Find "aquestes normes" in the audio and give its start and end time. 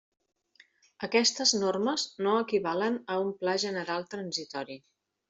1.07-2.05